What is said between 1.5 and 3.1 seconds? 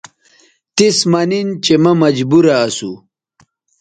چہءمہ مجبورہ اسُو